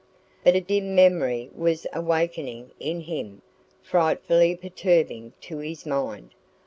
But 0.43 0.55
a 0.55 0.61
dim 0.61 0.95
memory 0.95 1.51
was 1.55 1.85
awakening 1.93 2.71
in 2.79 3.01
him, 3.01 3.43
frightfully 3.83 4.55
perturbing 4.55 5.33
to 5.41 5.59
his 5.59 5.85
mind. 5.85 6.31